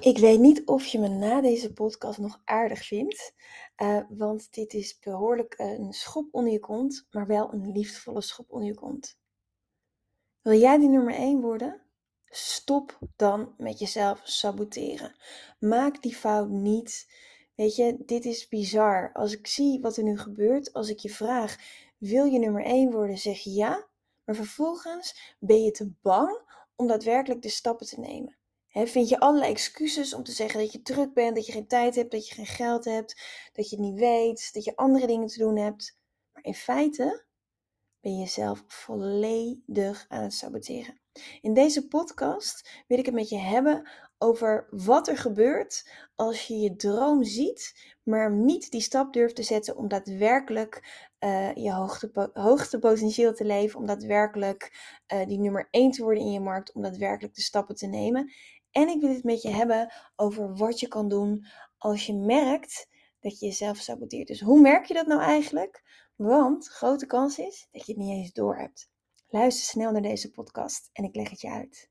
Ik 0.00 0.18
weet 0.18 0.40
niet 0.40 0.66
of 0.66 0.86
je 0.86 0.98
me 0.98 1.08
na 1.08 1.40
deze 1.40 1.72
podcast 1.72 2.18
nog 2.18 2.40
aardig 2.44 2.86
vindt, 2.86 3.32
uh, 3.82 4.00
want 4.08 4.52
dit 4.54 4.74
is 4.74 4.98
behoorlijk 4.98 5.54
een 5.56 5.92
schop 5.92 6.28
onder 6.30 6.52
je 6.52 6.58
kont, 6.58 7.06
maar 7.10 7.26
wel 7.26 7.52
een 7.52 7.72
liefdevolle 7.72 8.20
schop 8.20 8.52
onder 8.52 8.68
je 8.68 8.74
kont. 8.74 9.18
Wil 10.42 10.58
jij 10.58 10.78
die 10.78 10.88
nummer 10.88 11.14
1 11.14 11.40
worden? 11.40 11.82
Stop 12.24 12.98
dan 13.16 13.54
met 13.56 13.78
jezelf 13.78 14.20
saboteren. 14.24 15.14
Maak 15.58 16.02
die 16.02 16.14
fout 16.14 16.48
niet. 16.48 17.12
Weet 17.54 17.76
je, 17.76 17.96
dit 18.06 18.24
is 18.24 18.48
bizar. 18.48 19.10
Als 19.12 19.32
ik 19.32 19.46
zie 19.46 19.80
wat 19.80 19.96
er 19.96 20.02
nu 20.02 20.18
gebeurt, 20.18 20.72
als 20.72 20.88
ik 20.88 20.98
je 20.98 21.10
vraag: 21.10 21.56
wil 21.96 22.24
je 22.24 22.38
nummer 22.38 22.64
1 22.64 22.90
worden? 22.90 23.18
Zeg 23.18 23.38
je 23.38 23.50
ja, 23.50 23.86
maar 24.24 24.34
vervolgens 24.34 25.36
ben 25.38 25.62
je 25.62 25.70
te 25.70 25.92
bang 26.02 26.40
om 26.76 26.86
daadwerkelijk 26.86 27.42
de 27.42 27.48
stappen 27.48 27.86
te 27.86 28.00
nemen 28.00 28.37
vind 28.86 29.08
je 29.08 29.20
allerlei 29.20 29.50
excuses 29.50 30.14
om 30.14 30.24
te 30.24 30.32
zeggen 30.32 30.60
dat 30.60 30.72
je 30.72 30.82
druk 30.82 31.14
bent, 31.14 31.36
dat 31.36 31.46
je 31.46 31.52
geen 31.52 31.66
tijd 31.66 31.94
hebt, 31.94 32.10
dat 32.10 32.28
je 32.28 32.34
geen 32.34 32.46
geld 32.46 32.84
hebt, 32.84 33.22
dat 33.52 33.70
je 33.70 33.76
het 33.76 33.84
niet 33.84 33.98
weet, 33.98 34.52
dat 34.52 34.64
je 34.64 34.76
andere 34.76 35.06
dingen 35.06 35.26
te 35.26 35.38
doen 35.38 35.56
hebt. 35.56 35.98
Maar 36.32 36.44
in 36.44 36.54
feite 36.54 37.26
ben 38.00 38.12
je 38.12 38.18
jezelf 38.18 38.64
volledig 38.66 40.04
aan 40.08 40.22
het 40.22 40.34
saboteren. 40.34 41.00
In 41.40 41.54
deze 41.54 41.88
podcast 41.88 42.84
wil 42.86 42.98
ik 42.98 43.06
het 43.06 43.14
met 43.14 43.28
je 43.28 43.38
hebben 43.38 43.90
over 44.18 44.66
wat 44.70 45.08
er 45.08 45.16
gebeurt 45.16 45.90
als 46.14 46.46
je 46.46 46.56
je 46.58 46.76
droom 46.76 47.24
ziet, 47.24 47.94
maar 48.02 48.32
niet 48.32 48.70
die 48.70 48.80
stap 48.80 49.12
durft 49.12 49.36
te 49.36 49.42
zetten 49.42 49.76
om 49.76 49.88
daadwerkelijk 49.88 51.06
uh, 51.20 51.54
je 51.54 51.72
hoogste 52.32 52.78
potentieel 52.78 53.34
te 53.34 53.44
leven, 53.44 53.80
om 53.80 53.86
daadwerkelijk 53.86 54.72
uh, 55.12 55.26
die 55.26 55.38
nummer 55.38 55.68
1 55.70 55.90
te 55.90 56.02
worden 56.02 56.22
in 56.22 56.32
je 56.32 56.40
markt, 56.40 56.72
om 56.72 56.82
daadwerkelijk 56.82 57.34
de 57.34 57.40
stappen 57.40 57.74
te 57.74 57.86
nemen. 57.86 58.32
En 58.70 58.88
ik 58.88 59.00
wil 59.00 59.14
het 59.14 59.24
met 59.24 59.42
je 59.42 59.50
hebben 59.50 59.92
over 60.16 60.56
wat 60.56 60.80
je 60.80 60.88
kan 60.88 61.08
doen 61.08 61.46
als 61.78 62.06
je 62.06 62.14
merkt 62.14 62.88
dat 63.20 63.38
je 63.38 63.46
jezelf 63.46 63.76
saboteert. 63.76 64.28
Dus 64.28 64.40
hoe 64.40 64.60
merk 64.60 64.84
je 64.84 64.94
dat 64.94 65.06
nou 65.06 65.20
eigenlijk? 65.20 65.82
Want 66.16 66.68
grote 66.68 67.06
kans 67.06 67.38
is 67.38 67.68
dat 67.70 67.86
je 67.86 67.92
het 67.92 68.02
niet 68.02 68.16
eens 68.16 68.32
door 68.32 68.56
hebt. 68.56 68.90
Luister 69.28 69.64
snel 69.64 69.92
naar 69.92 70.02
deze 70.02 70.30
podcast 70.30 70.90
en 70.92 71.04
ik 71.04 71.14
leg 71.14 71.30
het 71.30 71.40
je 71.40 71.50
uit. 71.50 71.90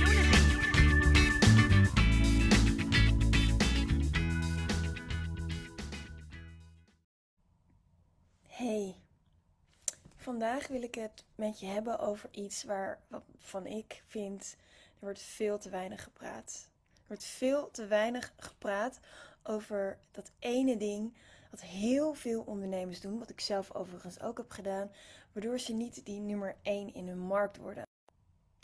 Vandaag 10.51 10.69
wil 10.69 10.81
ik 10.81 10.95
het 10.95 11.23
met 11.35 11.59
je 11.59 11.65
hebben 11.65 11.99
over 11.99 12.29
iets 12.31 12.63
waarvan 12.63 13.65
ik 13.65 14.03
vind 14.05 14.55
er 14.93 14.97
wordt 14.99 15.21
veel 15.21 15.57
te 15.57 15.69
weinig 15.69 16.03
gepraat. 16.03 16.69
Er 16.93 17.03
wordt 17.07 17.23
veel 17.23 17.71
te 17.71 17.85
weinig 17.85 18.33
gepraat 18.37 18.99
over 19.43 19.99
dat 20.11 20.31
ene 20.39 20.77
ding 20.77 21.17
wat 21.51 21.61
heel 21.61 22.13
veel 22.13 22.41
ondernemers 22.41 23.01
doen, 23.01 23.19
wat 23.19 23.29
ik 23.29 23.39
zelf 23.39 23.73
overigens 23.73 24.19
ook 24.19 24.37
heb 24.37 24.49
gedaan, 24.49 24.91
waardoor 25.31 25.59
ze 25.59 25.73
niet 25.73 26.05
die 26.05 26.19
nummer 26.19 26.55
1 26.61 26.93
in 26.93 27.07
hun 27.07 27.19
markt 27.19 27.57
worden. 27.57 27.83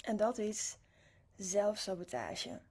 En 0.02 0.18
dat 0.18 0.38
is 0.38 0.78
zelfsabotage. 1.36 2.62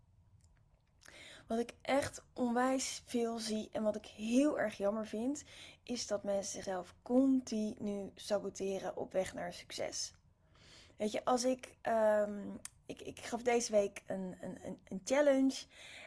Wat 1.46 1.58
ik 1.58 1.74
echt 1.82 2.22
onwijs 2.32 3.02
veel 3.06 3.38
zie 3.38 3.68
en 3.72 3.82
wat 3.82 3.96
ik 3.96 4.06
heel 4.06 4.58
erg 4.58 4.76
jammer 4.76 5.06
vind, 5.06 5.44
is 5.82 6.06
dat 6.06 6.22
mensen 6.22 6.52
zichzelf 6.52 6.94
continu 7.02 8.10
saboteren 8.14 8.96
op 8.96 9.12
weg 9.12 9.34
naar 9.34 9.52
succes. 9.52 10.12
Weet 10.96 11.12
je, 11.12 11.24
als 11.24 11.44
ik, 11.44 11.74
um, 11.88 12.60
ik, 12.86 13.00
ik 13.00 13.20
gaf 13.20 13.42
deze 13.42 13.72
week 13.72 14.02
een, 14.06 14.36
een, 14.40 14.78
een 14.88 15.00
challenge. 15.04 15.64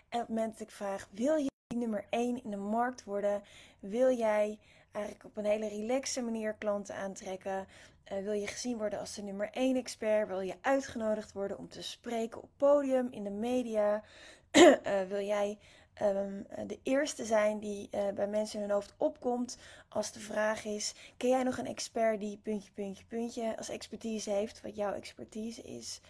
En 0.10 0.22
op 0.22 0.28
het 0.28 0.36
moment 0.36 0.52
dat 0.52 0.68
ik 0.68 0.74
vraag, 0.74 1.10
wil 1.12 1.36
je 1.36 1.50
nummer 1.76 2.06
1 2.10 2.44
in 2.44 2.50
de 2.50 2.58
markt 2.58 3.04
worden? 3.04 3.44
Wil 3.80 4.12
jij 4.12 4.60
eigenlijk 4.92 5.26
op 5.26 5.38
een 5.38 5.46
hele 5.46 5.68
relaxe 5.68 6.22
manier 6.22 6.54
klanten 6.54 6.96
aantrekken? 6.96 7.68
Uh, 8.12 8.24
wil 8.24 8.34
je 8.34 8.48
gezien 8.48 8.78
worden 8.78 9.00
als 9.00 9.16
de 9.16 9.22
nummer 9.22 9.50
1 9.52 9.76
expert? 9.76 10.28
Wil 10.28 10.40
je 10.40 10.56
uitgenodigd 10.62 11.32
worden 11.32 11.58
om 11.58 11.70
te 11.70 11.82
spreken 11.82 12.42
op 12.42 12.50
podium, 12.58 13.08
in 13.12 13.24
de 13.24 13.30
media? 13.30 14.04
Uh, 14.52 15.02
wil 15.10 15.22
jij 15.26 15.58
um, 16.02 16.48
de 16.68 16.80
eerste 16.84 17.26
zijn 17.26 17.60
die 17.60 17.90
uh, 17.92 18.10
bij 18.10 18.28
mensen 18.28 18.56
in 18.56 18.66
hun 18.66 18.74
hoofd 18.74 18.94
opkomt 18.98 19.58
als 19.90 20.12
de 20.12 20.20
vraag 20.20 20.66
is: 20.66 20.94
ken 21.18 21.30
jij 21.30 21.44
nog 21.44 21.58
een 21.58 21.68
expert 21.68 22.20
die 22.20 22.38
puntje, 22.38 22.72
puntje, 22.72 23.06
puntje 23.06 23.58
als 23.58 23.70
expertise 23.70 24.30
heeft, 24.30 24.62
wat 24.62 24.76
jouw 24.76 24.94
expertise 24.94 25.62
is? 25.62 26.02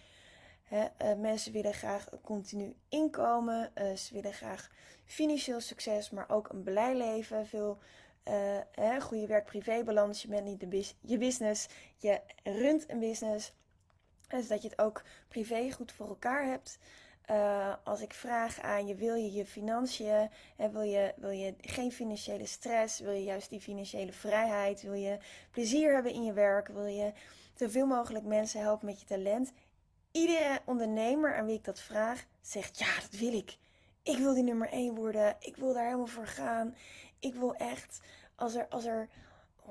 mensen 1.18 1.52
willen 1.52 1.74
graag 1.74 2.10
continu 2.24 2.76
inkomen, 2.90 3.72
ze 3.76 4.14
willen 4.14 4.34
graag 4.34 4.70
financieel 5.06 5.60
succes, 5.60 6.10
maar 6.10 6.30
ook 6.30 6.50
een 6.50 6.64
blij 6.64 6.96
leven, 6.96 7.48
veel 7.48 7.80
goede 9.00 9.28
werk-privé-balans. 9.28 10.22
Je 10.22 10.28
bent 10.28 10.46
niet 10.46 10.60
de 10.60 10.86
je 11.02 11.18
business, 11.18 11.68
je 11.98 12.22
runt 12.44 12.90
een 12.90 13.00
business. 13.00 13.54
Dus 14.28 14.48
dat 14.48 14.62
je 14.62 14.70
het 14.70 14.80
ook 14.80 15.04
privé 15.28 15.72
goed 15.72 15.92
voor 15.92 16.08
elkaar 16.08 16.46
hebt. 16.46 16.80
Uh, 17.32 17.74
als 17.84 18.02
ik 18.02 18.14
vraag 18.14 18.62
aan 18.62 18.88
je, 18.88 18.96
wil 18.96 19.16
je 19.16 19.32
je 19.32 19.46
financiën, 19.46 20.30
wil, 20.72 20.82
je, 20.82 21.14
wil 21.18 21.30
je 21.30 21.56
geen 21.62 21.92
financiële 21.92 22.46
stress, 22.46 23.00
wil 23.00 23.12
je 23.12 23.24
juist 23.24 23.50
die 23.50 23.62
financiële 23.62 24.14
vrijheid, 24.14 24.82
wil 24.82 24.94
je 24.94 25.18
plezier 25.52 25.94
hebben 25.94 26.14
in 26.14 26.24
je 26.24 26.34
werk, 26.34 26.68
wil 26.68 26.86
je 26.86 27.14
zoveel 27.54 27.86
mogelijk 27.86 28.26
mensen 28.26 28.62
helpen 28.62 28.86
met 28.86 29.00
je 29.00 29.06
talent. 29.06 29.52
Iedere 30.12 30.60
ondernemer 30.66 31.36
aan 31.36 31.46
wie 31.46 31.56
ik 31.56 31.64
dat 31.64 31.80
vraag, 31.80 32.26
zegt 32.42 32.80
ja, 32.80 32.96
dat 33.02 33.20
wil 33.20 33.34
ik. 33.34 33.58
Ik 34.04 34.18
wil 34.18 34.34
die 34.34 34.44
nummer 34.44 34.70
1 34.70 34.96
worden, 34.96 35.36
ik 35.40 35.56
wil 35.56 35.74
daar 35.74 35.86
helemaal 35.86 36.06
voor 36.06 36.28
gaan. 36.28 36.76
Ik 37.20 37.36
wil 37.36 37.56
echt, 37.56 38.00
als 38.36 38.56
er, 38.56 38.68
als 38.70 38.86
er 38.86 39.10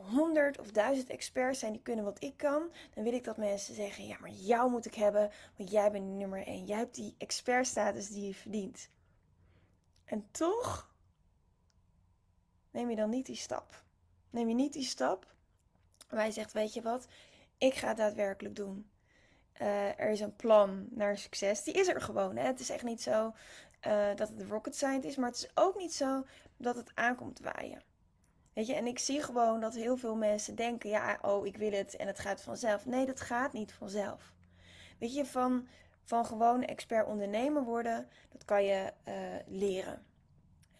honderd 0.04 0.58
of 0.58 0.70
duizend 0.70 1.08
experts 1.08 1.58
zijn 1.58 1.72
die 1.72 1.82
kunnen 1.82 2.04
wat 2.04 2.22
ik 2.22 2.36
kan, 2.36 2.72
dan 2.94 3.04
wil 3.04 3.12
ik 3.12 3.24
dat 3.24 3.36
mensen 3.36 3.74
zeggen: 3.74 4.06
ja, 4.06 4.16
maar 4.20 4.30
jou 4.30 4.70
moet 4.70 4.86
ik 4.86 4.94
hebben, 4.94 5.30
want 5.56 5.70
jij 5.70 5.90
bent 5.90 6.06
nummer 6.06 6.46
één. 6.46 6.66
Jij 6.66 6.78
hebt 6.78 6.94
die 6.94 7.14
expertstatus 7.18 8.08
die 8.08 8.26
je 8.26 8.34
verdient. 8.34 8.90
En 10.04 10.28
toch 10.30 10.94
neem 12.70 12.90
je 12.90 12.96
dan 12.96 13.10
niet 13.10 13.26
die 13.26 13.36
stap. 13.36 13.82
Neem 14.30 14.48
je 14.48 14.54
niet 14.54 14.72
die 14.72 14.84
stap 14.84 15.26
waar 16.08 16.26
je 16.26 16.32
zegt: 16.32 16.52
weet 16.52 16.74
je 16.74 16.82
wat, 16.82 17.08
ik 17.58 17.74
ga 17.74 17.88
het 17.88 17.96
daadwerkelijk 17.96 18.56
doen. 18.56 18.90
Uh, 19.60 20.00
er 20.00 20.10
is 20.10 20.20
een 20.20 20.36
plan 20.36 20.86
naar 20.90 21.18
succes. 21.18 21.62
Die 21.62 21.74
is 21.74 21.88
er 21.88 22.00
gewoon. 22.00 22.36
Hè? 22.36 22.46
Het 22.46 22.60
is 22.60 22.70
echt 22.70 22.84
niet 22.84 23.02
zo 23.02 23.34
uh, 23.86 24.14
dat 24.14 24.28
het 24.28 24.42
rocket 24.48 24.76
science 24.76 25.08
is, 25.08 25.16
maar 25.16 25.28
het 25.28 25.38
is 25.38 25.50
ook 25.54 25.78
niet 25.78 25.94
zo 25.94 26.24
dat 26.56 26.76
het 26.76 26.90
aankomt 26.94 27.40
waaien. 27.40 27.82
Weet 28.58 28.66
je, 28.66 28.74
en 28.74 28.86
ik 28.86 28.98
zie 28.98 29.22
gewoon 29.22 29.60
dat 29.60 29.74
heel 29.74 29.96
veel 29.96 30.16
mensen 30.16 30.54
denken: 30.54 30.90
ja, 30.90 31.18
oh, 31.22 31.46
ik 31.46 31.56
wil 31.56 31.72
het 31.72 31.96
en 31.96 32.06
het 32.06 32.18
gaat 32.18 32.42
vanzelf. 32.42 32.86
Nee, 32.86 33.06
dat 33.06 33.20
gaat 33.20 33.52
niet 33.52 33.72
vanzelf. 33.72 34.32
Weet 34.98 35.14
je, 35.14 35.26
van, 35.26 35.68
van 36.04 36.26
gewoon 36.26 36.64
expert 36.64 37.06
ondernemer 37.06 37.62
worden, 37.62 38.08
dat 38.32 38.44
kan 38.44 38.64
je 38.64 38.92
uh, 39.08 39.14
leren. 39.46 40.02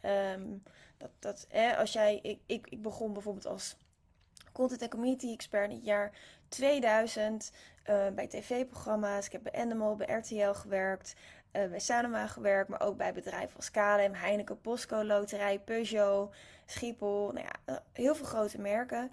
Um, 0.05 0.63
dat, 0.97 1.11
dat, 1.19 1.47
als 1.79 1.93
jij, 1.93 2.19
ik, 2.23 2.41
ik, 2.47 2.67
ik 2.67 2.83
begon 2.83 3.13
bijvoorbeeld 3.13 3.47
als 3.47 3.77
content 4.53 4.83
en 4.83 4.89
community 4.89 5.33
expert 5.33 5.71
in 5.71 5.77
het 5.77 5.85
jaar 5.85 6.13
2000 6.49 7.53
uh, 7.87 8.07
eh, 8.07 8.15
bij 8.15 8.27
tv-programma's. 8.27 9.27
Ik 9.27 9.33
heb 9.33 9.43
bij 9.43 9.61
Animal, 9.61 9.97
bij 9.97 10.17
RTL 10.17 10.53
gewerkt, 10.53 11.15
uh, 11.53 11.69
bij 11.69 11.81
Sanoma 11.81 12.27
gewerkt, 12.27 12.69
maar 12.69 12.81
ook 12.81 12.97
bij 12.97 13.13
bedrijven 13.13 13.57
als 13.57 13.71
KLM, 13.71 14.13
Heineken, 14.13 14.61
Postco, 14.61 15.05
Loterij, 15.05 15.59
Peugeot. 15.59 16.35
Schiphol, 16.71 17.33
nou 17.33 17.47
ja, 17.47 17.53
eh, 17.65 17.77
heel 17.93 18.15
veel 18.15 18.27
grote 18.27 18.61
merken. 18.61 19.11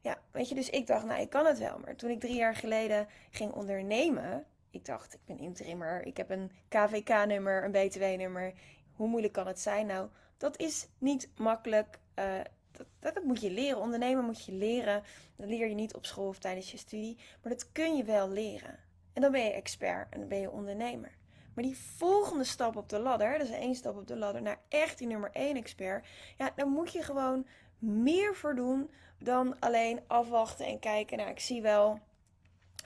Ja, 0.00 0.18
weet 0.30 0.48
je, 0.48 0.54
dus 0.54 0.70
ik 0.70 0.86
dacht, 0.86 1.04
nou, 1.04 1.20
ik 1.20 1.30
kan 1.30 1.46
het 1.46 1.58
wel. 1.58 1.78
Maar 1.78 1.96
toen 1.96 2.10
ik 2.10 2.20
drie 2.20 2.34
jaar 2.34 2.54
geleden 2.54 3.06
ging 3.30 3.52
ondernemen, 3.52 4.44
ik 4.70 4.84
dacht, 4.84 5.14
ik 5.14 5.20
ben 5.24 5.38
interimmer, 5.38 6.06
ik 6.06 6.16
heb 6.16 6.30
een 6.30 6.50
KVK-nummer, 6.68 7.64
een 7.64 7.70
BTW-nummer. 7.70 8.52
Hoe 8.92 9.08
moeilijk 9.08 9.32
kan 9.32 9.46
het 9.46 9.60
zijn? 9.60 9.86
Nou, 9.86 10.08
dat 10.36 10.58
is 10.58 10.88
niet 10.98 11.28
makkelijk. 11.36 11.98
Uh, 12.18 12.40
dat, 12.70 13.14
dat, 13.14 13.24
moet 13.24 13.40
je 13.40 13.50
leren. 13.50 13.80
Ondernemen 13.80 14.24
moet 14.24 14.44
je 14.44 14.52
leren. 14.52 15.02
Dat 15.36 15.48
leer 15.48 15.68
je 15.68 15.74
niet 15.74 15.94
op 15.94 16.06
school 16.06 16.28
of 16.28 16.38
tijdens 16.38 16.70
je 16.70 16.76
studie. 16.76 17.16
Maar 17.42 17.52
dat 17.52 17.72
kun 17.72 17.96
je 17.96 18.04
wel 18.04 18.28
leren. 18.28 18.78
En 19.12 19.22
dan 19.22 19.32
ben 19.32 19.44
je 19.44 19.52
expert 19.52 20.06
en 20.10 20.18
dan 20.18 20.28
ben 20.28 20.40
je 20.40 20.50
ondernemer. 20.50 21.12
Maar 21.54 21.64
die 21.64 21.78
volgende 21.78 22.44
stap 22.44 22.76
op 22.76 22.88
de 22.88 22.98
ladder, 22.98 23.38
dat 23.38 23.48
is 23.48 23.54
één 23.54 23.74
stap 23.74 23.96
op 23.96 24.06
de 24.06 24.16
ladder 24.16 24.42
naar 24.42 24.60
echt 24.68 24.98
die 24.98 25.06
nummer 25.06 25.30
één 25.32 25.56
expert. 25.56 26.06
Ja, 26.38 26.50
dan 26.56 26.68
moet 26.68 26.92
je 26.92 27.02
gewoon 27.02 27.46
meer 27.78 28.34
voor 28.34 28.54
doen 28.54 28.90
dan 29.18 29.58
alleen 29.58 30.00
afwachten 30.06 30.66
en 30.66 30.78
kijken. 30.78 31.16
Nou, 31.16 31.30
ik 31.30 31.40
zie 31.40 31.62
wel 31.62 31.98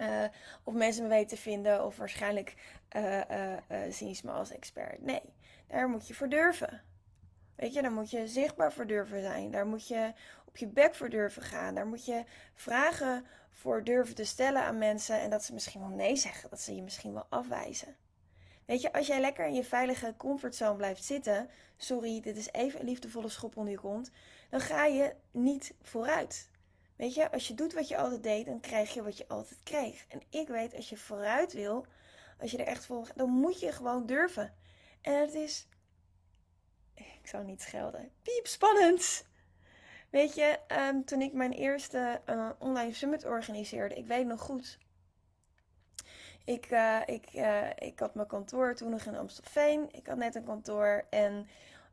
uh, 0.00 0.24
of 0.64 0.74
mensen 0.74 1.02
me 1.02 1.08
weten 1.08 1.36
te 1.36 1.42
vinden 1.42 1.84
of 1.84 1.96
waarschijnlijk 1.96 2.54
uh, 2.96 3.22
zien 3.90 4.14
ze 4.14 4.26
me 4.26 4.32
als 4.32 4.50
expert. 4.50 5.02
Nee, 5.02 5.22
daar 5.66 5.88
moet 5.88 6.08
je 6.08 6.14
voor 6.14 6.28
durven. 6.28 6.82
Weet 7.56 7.74
je, 7.74 7.82
daar 7.82 7.92
moet 7.92 8.10
je 8.10 8.28
zichtbaar 8.28 8.72
voor 8.72 8.86
durven 8.86 9.20
zijn. 9.20 9.50
Daar 9.50 9.66
moet 9.66 9.88
je 9.88 10.12
op 10.44 10.56
je 10.56 10.66
bek 10.66 10.94
voor 10.94 11.08
durven 11.08 11.42
gaan. 11.42 11.74
Daar 11.74 11.86
moet 11.86 12.04
je 12.04 12.24
vragen 12.54 13.26
voor 13.52 13.84
durven 13.84 14.14
te 14.14 14.24
stellen 14.24 14.62
aan 14.62 14.78
mensen. 14.78 15.20
En 15.20 15.30
dat 15.30 15.44
ze 15.44 15.52
misschien 15.52 15.80
wel 15.80 15.88
nee 15.96 16.16
zeggen. 16.16 16.50
Dat 16.50 16.60
ze 16.60 16.74
je 16.74 16.82
misschien 16.82 17.12
wel 17.12 17.26
afwijzen. 17.28 17.96
Weet 18.66 18.80
je, 18.80 18.92
als 18.92 19.06
jij 19.06 19.20
lekker 19.20 19.46
in 19.46 19.54
je 19.54 19.64
veilige 19.64 20.14
comfortzone 20.16 20.76
blijft 20.76 21.04
zitten. 21.04 21.50
Sorry, 21.76 22.20
dit 22.20 22.36
is 22.36 22.52
even 22.52 22.80
een 22.80 22.86
liefdevolle 22.86 23.28
schop 23.28 23.56
onder 23.56 23.72
je 23.72 23.78
kont. 23.78 24.10
Dan 24.50 24.60
ga 24.60 24.84
je 24.84 25.14
niet 25.30 25.74
vooruit. 25.82 26.48
Weet 26.96 27.14
je, 27.14 27.32
als 27.32 27.48
je 27.48 27.54
doet 27.54 27.72
wat 27.72 27.88
je 27.88 27.96
altijd 27.96 28.22
deed, 28.22 28.46
dan 28.46 28.60
krijg 28.60 28.94
je 28.94 29.02
wat 29.02 29.16
je 29.16 29.28
altijd 29.28 29.60
kreeg. 29.62 30.06
En 30.08 30.22
ik 30.30 30.48
weet, 30.48 30.74
als 30.74 30.88
je 30.88 30.96
vooruit 30.96 31.52
wil, 31.52 31.86
als 32.40 32.50
je 32.50 32.58
er 32.58 32.66
echt 32.66 32.86
voor 32.86 33.08
dan 33.14 33.30
moet 33.30 33.60
je 33.60 33.72
gewoon 33.72 34.06
durven. 34.06 34.54
En 35.00 35.20
het 35.20 35.34
is 35.34 35.66
ik 37.26 37.32
zou 37.32 37.44
niet 37.44 37.62
schelden. 37.62 38.10
Piep 38.22 38.46
spannend! 38.46 39.26
Weet 40.10 40.34
je, 40.34 40.58
um, 40.68 41.04
toen 41.04 41.22
ik 41.22 41.32
mijn 41.32 41.52
eerste 41.52 42.20
uh, 42.26 42.50
online 42.58 42.92
summit 42.92 43.24
organiseerde, 43.24 43.94
ik 43.94 44.06
weet 44.06 44.26
nog 44.26 44.40
goed. 44.40 44.78
Ik, 46.46 46.70
uh, 46.70 47.00
ik, 47.06 47.34
uh, 47.34 47.70
ik 47.78 47.98
had 47.98 48.14
mijn 48.14 48.26
kantoor 48.26 48.74
toen 48.74 48.90
nog 48.90 49.02
in 49.02 49.16
Amstelveen. 49.16 49.88
Ik 49.90 50.06
had 50.06 50.16
net 50.16 50.34
een 50.34 50.44
kantoor 50.44 51.04
en 51.10 51.48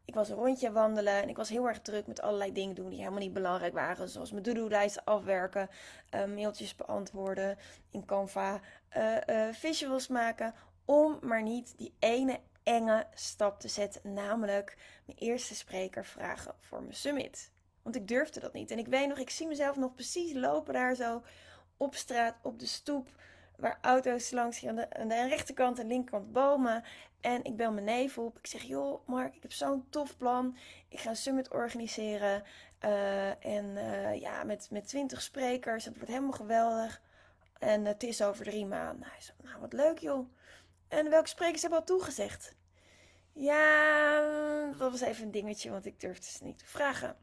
ik 0.05 0.13
was 0.13 0.29
een 0.29 0.35
rondje 0.35 0.71
wandelen. 0.71 1.21
En 1.21 1.29
ik 1.29 1.37
was 1.37 1.49
heel 1.49 1.67
erg 1.67 1.81
druk 1.81 2.07
met 2.07 2.21
allerlei 2.21 2.51
dingen 2.51 2.75
doen 2.75 2.89
die 2.89 2.97
helemaal 2.97 3.19
niet 3.19 3.33
belangrijk 3.33 3.73
waren. 3.73 4.09
Zoals 4.09 4.31
mijn 4.31 4.43
to-do-lijsten 4.43 5.03
afwerken, 5.03 5.69
mailtjes 6.11 6.75
beantwoorden 6.75 7.57
in 7.91 8.05
Canva, 8.05 8.59
visuals 9.51 10.07
maken. 10.07 10.53
Om 10.85 11.19
maar 11.21 11.43
niet 11.43 11.77
die 11.77 11.93
ene 11.99 12.39
enge 12.63 13.05
stap 13.13 13.59
te 13.59 13.67
zetten, 13.67 14.13
namelijk 14.13 14.77
mijn 15.05 15.17
eerste 15.17 15.55
spreker 15.55 16.05
vragen 16.05 16.53
voor 16.59 16.81
mijn 16.81 16.95
summit. 16.95 17.51
Want 17.81 17.95
ik 17.95 18.07
durfde 18.07 18.39
dat 18.39 18.53
niet. 18.53 18.71
En 18.71 18.77
ik 18.77 18.87
weet 18.87 19.07
nog, 19.07 19.17
ik 19.17 19.29
zie 19.29 19.47
mezelf 19.47 19.75
nog 19.75 19.93
precies 19.93 20.33
lopen 20.33 20.73
daar 20.73 20.95
zo 20.95 21.23
op 21.77 21.95
straat, 21.95 22.35
op 22.41 22.59
de 22.59 22.65
stoep, 22.65 23.09
waar 23.57 23.77
auto's 23.81 24.31
langs 24.31 24.59
gaan. 24.59 24.69
Aan 24.69 24.75
de, 24.75 24.93
aan 24.93 25.07
de 25.07 25.27
rechterkant 25.27 25.79
en 25.79 25.87
linkerkant 25.87 26.31
bomen. 26.31 26.83
En 27.21 27.43
ik 27.43 27.55
bel 27.55 27.71
mijn 27.71 27.85
neef 27.85 28.17
op. 28.17 28.37
Ik 28.37 28.47
zeg, 28.47 28.61
joh, 28.61 29.07
Mark, 29.07 29.35
ik 29.35 29.41
heb 29.41 29.51
zo'n 29.51 29.85
tof 29.89 30.17
plan. 30.17 30.57
Ik 30.89 30.99
ga 30.99 31.09
een 31.09 31.15
summit 31.15 31.51
organiseren. 31.51 32.43
Uh, 32.85 33.45
en 33.45 33.65
uh, 33.65 34.19
ja, 34.19 34.43
met, 34.43 34.67
met 34.71 34.87
20 34.87 35.21
sprekers. 35.21 35.85
Het 35.85 35.95
wordt 35.95 36.09
helemaal 36.09 36.31
geweldig. 36.31 37.01
En 37.59 37.85
het 37.85 38.03
is 38.03 38.21
over 38.21 38.45
drie 38.45 38.65
maanden. 38.65 39.07
Hij 39.07 39.21
zei, 39.21 39.37
nou, 39.43 39.59
wat 39.59 39.73
leuk, 39.73 39.97
joh. 39.97 40.29
En 40.87 41.09
welke 41.09 41.27
sprekers 41.27 41.61
hebben 41.61 41.79
al 41.79 41.85
toegezegd? 41.85 42.55
Ja, 43.33 44.71
dat 44.77 44.91
was 44.91 45.01
even 45.01 45.23
een 45.25 45.31
dingetje, 45.31 45.69
want 45.69 45.85
ik 45.85 45.99
durfde 45.99 46.25
ze 46.25 46.43
niet 46.43 46.57
te 46.57 46.65
vragen. 46.65 47.15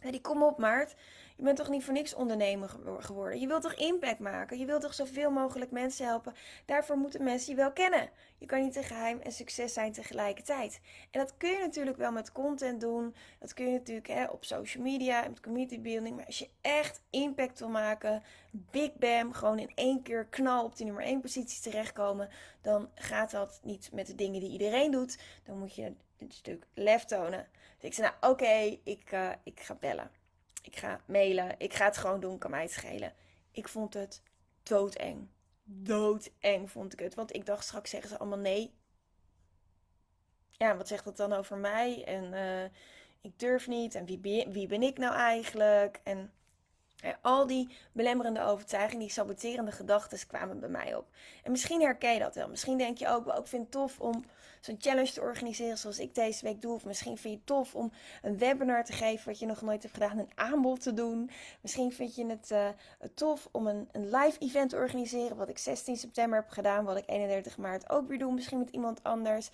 Die 0.00 0.20
kom 0.20 0.42
op, 0.42 0.58
Maart. 0.58 0.94
Je 1.42 1.48
bent 1.48 1.60
toch 1.60 1.70
niet 1.70 1.84
voor 1.84 1.94
niks 1.94 2.14
ondernemer 2.14 2.70
geworden? 2.98 3.40
Je 3.40 3.46
wilt 3.46 3.62
toch 3.62 3.74
impact 3.74 4.18
maken? 4.18 4.58
Je 4.58 4.66
wilt 4.66 4.80
toch 4.80 4.94
zoveel 4.94 5.30
mogelijk 5.30 5.70
mensen 5.70 6.06
helpen? 6.06 6.34
Daarvoor 6.64 6.96
moeten 6.96 7.24
mensen 7.24 7.50
je 7.50 7.56
wel 7.56 7.72
kennen. 7.72 8.10
Je 8.38 8.46
kan 8.46 8.62
niet 8.62 8.72
te 8.72 8.82
geheim 8.82 9.20
en 9.20 9.32
succes 9.32 9.72
zijn 9.72 9.92
tegelijkertijd. 9.92 10.80
En 11.10 11.20
dat 11.20 11.36
kun 11.36 11.50
je 11.50 11.58
natuurlijk 11.58 11.96
wel 11.96 12.12
met 12.12 12.32
content 12.32 12.80
doen. 12.80 13.14
Dat 13.38 13.54
kun 13.54 13.66
je 13.66 13.72
natuurlijk 13.72 14.06
hè, 14.06 14.24
op 14.24 14.44
social 14.44 14.82
media 14.82 15.24
en 15.24 15.30
met 15.30 15.40
community 15.40 15.80
building. 15.80 16.16
Maar 16.16 16.26
als 16.26 16.38
je 16.38 16.48
echt 16.60 17.02
impact 17.10 17.58
wil 17.58 17.68
maken, 17.68 18.22
big 18.50 18.94
bam, 18.94 19.32
gewoon 19.32 19.58
in 19.58 19.72
één 19.74 20.02
keer 20.02 20.26
knal 20.26 20.64
op 20.64 20.76
die 20.76 20.86
nummer 20.86 21.04
1 21.04 21.20
positie 21.20 21.62
terechtkomen, 21.62 22.28
dan 22.60 22.90
gaat 22.94 23.30
dat 23.30 23.60
niet 23.62 23.90
met 23.92 24.06
de 24.06 24.14
dingen 24.14 24.40
die 24.40 24.50
iedereen 24.50 24.90
doet. 24.90 25.18
Dan 25.44 25.58
moet 25.58 25.74
je 25.74 25.94
een 26.18 26.30
stuk 26.30 26.66
lef 26.74 27.04
tonen. 27.04 27.48
Dus 27.78 27.88
ik 27.88 27.94
zei, 27.94 28.10
nou 28.10 28.32
oké, 28.32 28.78
ik, 28.84 29.12
uh, 29.12 29.30
ik 29.42 29.60
ga 29.60 29.74
bellen. 29.74 30.21
Ik 30.62 30.76
ga 30.76 31.00
mailen. 31.06 31.54
Ik 31.58 31.74
ga 31.74 31.84
het 31.84 31.96
gewoon 31.96 32.20
doen. 32.20 32.38
Kan 32.38 32.50
mij 32.50 32.62
het 32.62 32.72
schelen. 32.72 33.12
Ik 33.50 33.68
vond 33.68 33.94
het 33.94 34.22
doodeng. 34.62 35.28
Doodeng 35.64 36.70
vond 36.70 36.92
ik 36.92 36.98
het. 36.98 37.14
Want 37.14 37.34
ik 37.34 37.46
dacht 37.46 37.64
straks 37.64 37.90
zeggen 37.90 38.10
ze 38.10 38.18
allemaal 38.18 38.38
nee. 38.38 38.74
Ja, 40.50 40.76
wat 40.76 40.88
zegt 40.88 41.04
dat 41.04 41.16
dan 41.16 41.32
over 41.32 41.56
mij? 41.56 42.04
En 42.04 42.32
uh, 42.32 42.64
ik 43.20 43.38
durf 43.38 43.66
niet. 43.66 43.94
En 43.94 44.04
wie 44.04 44.20
wie 44.48 44.66
ben 44.66 44.82
ik 44.82 44.98
nou 44.98 45.14
eigenlijk? 45.14 46.00
En 46.02 46.32
al 47.20 47.46
die 47.46 47.68
belemmerende 47.92 48.42
overtuigingen, 48.42 49.00
die 49.00 49.10
saboterende 49.10 49.72
gedachten 49.72 50.26
kwamen 50.26 50.60
bij 50.60 50.68
mij 50.68 50.94
op. 50.94 51.06
En 51.42 51.50
misschien 51.50 51.80
herken 51.80 52.12
je 52.12 52.18
dat 52.18 52.34
wel. 52.34 52.48
Misschien 52.48 52.78
denk 52.78 52.98
je 52.98 53.08
ook, 53.08 53.26
ik 53.26 53.46
vind 53.46 53.62
het 53.62 53.70
tof 53.70 54.00
om 54.00 54.24
zo'n 54.60 54.76
challenge 54.78 55.12
te 55.12 55.20
organiseren 55.20 55.78
zoals 55.78 55.98
ik 55.98 56.14
deze 56.14 56.44
week 56.44 56.62
doe. 56.62 56.74
Of 56.74 56.84
misschien 56.84 57.18
vind 57.18 57.34
je 57.34 57.38
het 57.38 57.46
tof 57.46 57.74
om 57.74 57.92
een 58.22 58.38
webinar 58.38 58.84
te 58.84 58.92
geven 58.92 59.26
wat 59.26 59.38
je 59.38 59.46
nog 59.46 59.62
nooit 59.62 59.82
hebt 59.82 59.94
gedaan, 59.94 60.18
een 60.18 60.30
aanbod 60.34 60.82
te 60.82 60.94
doen. 60.94 61.30
Misschien 61.60 61.92
vind 61.92 62.14
je 62.14 62.26
het 62.26 62.50
uh, 62.50 62.68
tof 63.14 63.48
om 63.52 63.66
een, 63.66 63.88
een 63.92 64.04
live 64.04 64.38
event 64.38 64.70
te 64.70 64.76
organiseren, 64.76 65.36
wat 65.36 65.48
ik 65.48 65.58
16 65.58 65.96
september 65.96 66.38
heb 66.38 66.48
gedaan, 66.48 66.84
wat 66.84 66.96
ik 66.96 67.04
31 67.06 67.56
maart 67.56 67.90
ook 67.90 68.08
weer 68.08 68.18
doe, 68.18 68.32
misschien 68.32 68.58
met 68.58 68.70
iemand 68.70 69.02
anders. 69.02 69.50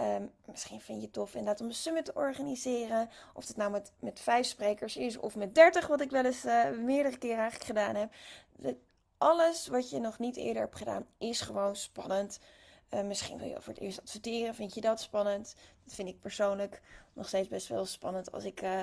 Um, 0.00 0.30
misschien 0.44 0.80
vind 0.80 0.98
je 0.98 1.04
het 1.04 1.12
tof 1.12 1.34
inderdaad 1.34 1.60
om 1.60 1.66
een 1.66 1.74
summit 1.74 2.04
te 2.04 2.14
organiseren. 2.14 3.10
Of 3.34 3.46
het 3.46 3.56
nou 3.56 3.70
met, 3.70 3.92
met 3.98 4.20
vijf 4.20 4.46
sprekers 4.46 4.96
is 4.96 5.16
of 5.16 5.36
met 5.36 5.54
dertig, 5.54 5.86
wat 5.86 6.00
ik 6.00 6.10
wel 6.10 6.24
eens 6.24 6.44
uh, 6.44 6.70
meerdere 6.70 7.18
keren 7.18 7.38
eigenlijk 7.38 7.64
gedaan 7.64 7.94
heb. 7.94 8.12
alles 9.18 9.66
wat 9.66 9.90
je 9.90 9.98
nog 9.98 10.18
niet 10.18 10.36
eerder 10.36 10.62
hebt 10.62 10.76
gedaan 10.76 11.06
is 11.18 11.40
gewoon 11.40 11.76
spannend. 11.76 12.38
Uh, 12.90 13.00
misschien 13.02 13.38
wil 13.38 13.48
je 13.48 13.60
voor 13.60 13.72
het 13.72 13.82
eerst 13.82 14.00
adverteren. 14.00 14.54
Vind 14.54 14.74
je 14.74 14.80
dat 14.80 15.00
spannend? 15.00 15.54
Dat 15.84 15.94
vind 15.94 16.08
ik 16.08 16.20
persoonlijk 16.20 16.82
nog 17.12 17.28
steeds 17.28 17.48
best 17.48 17.68
wel 17.68 17.84
spannend 17.84 18.32
als 18.32 18.44
ik 18.44 18.62
uh, 18.62 18.80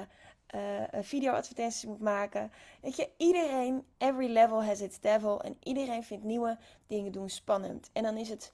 uh, 0.55 0.83
video-advertenties 1.01 1.85
moet 1.85 2.01
maken. 2.01 2.51
Weet 2.81 2.95
je, 2.95 3.09
iedereen, 3.17 3.85
every 3.97 4.31
level 4.31 4.63
has 4.63 4.81
its 4.81 4.99
devil. 4.99 5.41
En 5.41 5.57
iedereen 5.63 6.03
vindt 6.03 6.23
nieuwe 6.23 6.57
dingen 6.87 7.11
doen 7.11 7.29
spannend. 7.29 7.89
En 7.93 8.03
dan 8.03 8.17
is 8.17 8.29
het 8.29 8.51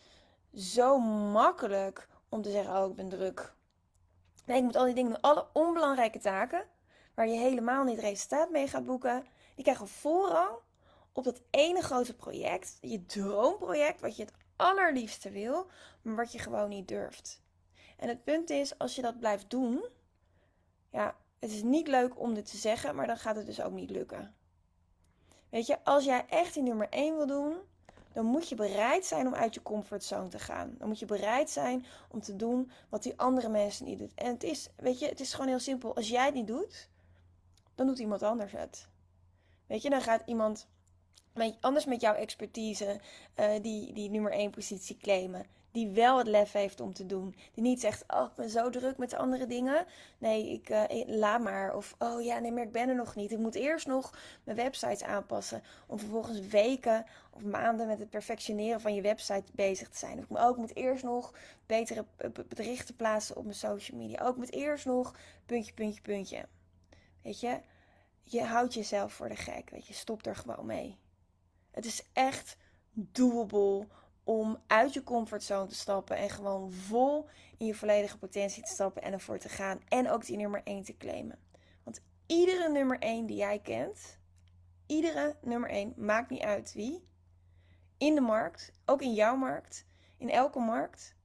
zo 0.53 0.99
makkelijk 1.31 2.07
om 2.29 2.41
te 2.41 2.51
zeggen: 2.51 2.77
Oh, 2.77 2.89
ik 2.89 2.95
ben 2.95 3.09
druk. 3.09 3.53
Nee, 4.45 4.57
ik 4.57 4.63
moet 4.63 4.75
al 4.75 4.85
die 4.85 4.93
dingen 4.93 5.11
doen. 5.11 5.21
Alle 5.21 5.47
onbelangrijke 5.53 6.19
taken, 6.19 6.65
waar 7.13 7.27
je 7.27 7.37
helemaal 7.37 7.83
niet 7.83 7.99
resultaat 7.99 8.49
mee 8.49 8.67
gaat 8.67 8.85
boeken, 8.85 9.25
die 9.55 9.63
krijgen 9.63 9.87
voorrang 9.87 10.49
op 11.11 11.23
dat 11.23 11.41
ene 11.49 11.81
grote 11.81 12.15
project, 12.15 12.77
je 12.81 13.05
droomproject, 13.05 14.01
wat 14.01 14.15
je 14.15 14.23
het 14.23 14.33
allerliefste 14.55 15.29
wil, 15.29 15.67
maar 16.01 16.15
wat 16.15 16.31
je 16.31 16.39
gewoon 16.39 16.69
niet 16.69 16.87
durft. 16.87 17.41
En 17.97 18.07
het 18.07 18.23
punt 18.23 18.49
is, 18.49 18.77
als 18.77 18.95
je 18.95 19.01
dat 19.01 19.19
blijft 19.19 19.49
doen, 19.49 19.85
ja, 20.89 21.15
het 21.39 21.51
is 21.51 21.63
niet 21.63 21.87
leuk 21.87 22.19
om 22.19 22.33
dit 22.33 22.51
te 22.51 22.57
zeggen, 22.57 22.95
maar 22.95 23.07
dan 23.07 23.17
gaat 23.17 23.35
het 23.35 23.45
dus 23.45 23.61
ook 23.61 23.73
niet 23.73 23.89
lukken. 23.89 24.35
Weet 25.49 25.65
je, 25.65 25.83
als 25.83 26.05
jij 26.05 26.25
echt 26.27 26.53
die 26.53 26.63
nummer 26.63 26.89
1 26.89 27.15
wil 27.15 27.27
doen, 27.27 27.57
dan 28.13 28.25
moet 28.25 28.49
je 28.49 28.55
bereid 28.55 29.05
zijn 29.05 29.27
om 29.27 29.35
uit 29.35 29.53
je 29.53 29.61
comfortzone 29.61 30.27
te 30.27 30.39
gaan. 30.39 30.75
Dan 30.77 30.87
moet 30.87 30.99
je 30.99 31.05
bereid 31.05 31.49
zijn 31.49 31.85
om 32.11 32.21
te 32.21 32.35
doen 32.35 32.71
wat 32.89 33.03
die 33.03 33.17
andere 33.17 33.49
mensen 33.49 33.85
niet 33.85 33.99
doen. 33.99 34.11
En 34.15 34.33
het 34.33 34.43
is, 34.43 34.69
weet 34.75 34.99
je, 34.99 35.05
het 35.05 35.19
is 35.19 35.33
gewoon 35.33 35.47
heel 35.47 35.59
simpel. 35.59 35.95
Als 35.95 36.09
jij 36.09 36.25
het 36.25 36.33
niet 36.33 36.47
doet, 36.47 36.89
dan 37.75 37.87
doet 37.87 37.99
iemand 37.99 38.23
anders 38.23 38.51
het. 38.51 38.87
Weet 39.67 39.81
je, 39.81 39.89
dan 39.89 40.01
gaat 40.01 40.21
iemand 40.25 40.67
anders 41.59 41.85
met 41.85 42.01
jouw 42.01 42.13
expertise 42.13 42.99
uh, 43.35 43.51
die, 43.61 43.93
die 43.93 44.09
nummer 44.09 44.31
1 44.31 44.51
positie 44.51 44.97
claimen. 44.97 45.45
Die 45.71 45.89
wel 45.89 46.17
het 46.17 46.27
lef 46.27 46.51
heeft 46.51 46.79
om 46.79 46.93
te 46.93 47.05
doen. 47.05 47.35
Die 47.53 47.63
niet 47.63 47.79
zegt, 47.79 48.03
oh, 48.07 48.23
ik 48.23 48.35
ben 48.35 48.49
zo 48.49 48.69
druk 48.69 48.97
met 48.97 49.13
andere 49.13 49.45
dingen. 49.45 49.85
Nee, 50.17 50.49
ik 50.49 50.69
uh, 50.69 50.83
laat 51.05 51.41
maar. 51.41 51.75
Of, 51.75 51.95
oh 51.99 52.23
ja, 52.23 52.39
nee, 52.39 52.51
maar 52.51 52.63
ik 52.63 52.71
ben 52.71 52.89
er 52.89 52.95
nog 52.95 53.15
niet. 53.15 53.31
Ik 53.31 53.37
moet 53.37 53.55
eerst 53.55 53.87
nog 53.87 54.17
mijn 54.43 54.57
website 54.57 55.05
aanpassen. 55.05 55.63
Om 55.87 55.99
vervolgens 55.99 56.39
weken 56.39 57.05
of 57.29 57.43
maanden 57.43 57.87
met 57.87 57.99
het 57.99 58.09
perfectioneren 58.09 58.81
van 58.81 58.95
je 58.95 59.01
website 59.01 59.51
bezig 59.51 59.89
te 59.89 59.97
zijn. 59.97 60.19
Of 60.19 60.37
ook 60.37 60.57
moet 60.57 60.75
eerst 60.75 61.03
nog 61.03 61.33
betere 61.65 62.05
berichten 62.47 62.95
plaatsen 62.95 63.35
op 63.35 63.43
mijn 63.43 63.55
social 63.55 63.97
media. 63.97 64.25
Ook 64.25 64.37
moet 64.37 64.51
eerst 64.51 64.85
nog 64.85 65.15
puntje, 65.45 65.73
puntje, 65.73 66.01
puntje. 66.01 66.45
Weet 67.21 67.39
je, 67.39 67.59
je 68.23 68.43
houdt 68.43 68.73
jezelf 68.73 69.13
voor 69.13 69.29
de 69.29 69.35
gek. 69.35 69.69
Weet 69.69 69.87
je, 69.87 69.93
stop 69.93 70.25
er 70.25 70.35
gewoon 70.35 70.65
mee. 70.65 70.97
Het 71.71 71.85
is 71.85 72.03
echt 72.13 72.57
doable 72.91 73.87
om 74.29 74.57
uit 74.67 74.93
je 74.93 75.03
comfortzone 75.03 75.67
te 75.67 75.75
stappen 75.75 76.17
en 76.17 76.29
gewoon 76.29 76.71
vol 76.71 77.27
in 77.57 77.65
je 77.65 77.75
volledige 77.75 78.17
potentie 78.17 78.63
te 78.63 78.73
stappen 78.73 79.01
en 79.01 79.13
ervoor 79.13 79.39
te 79.39 79.49
gaan. 79.49 79.79
En 79.87 80.09
ook 80.09 80.25
die 80.25 80.37
nummer 80.37 80.61
1 80.63 80.83
te 80.83 80.97
claimen. 80.97 81.39
Want 81.83 82.01
iedere 82.25 82.69
nummer 82.71 82.99
1 82.99 83.25
die 83.25 83.37
jij 83.37 83.59
kent, 83.59 84.19
iedere 84.85 85.35
nummer 85.41 85.69
1, 85.69 85.93
maakt 85.97 86.29
niet 86.29 86.41
uit 86.41 86.73
wie, 86.73 87.07
in 87.97 88.15
de 88.15 88.21
markt, 88.21 88.71
ook 88.85 89.01
in 89.01 89.13
jouw 89.13 89.35
markt, 89.35 89.85
in 90.17 90.29
elke 90.29 90.59
markt, 90.59 91.15